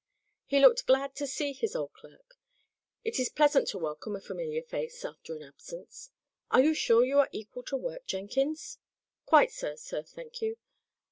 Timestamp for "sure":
6.73-7.05